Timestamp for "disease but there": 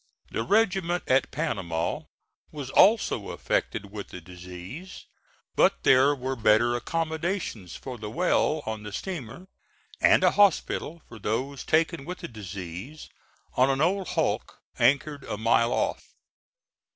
4.19-6.15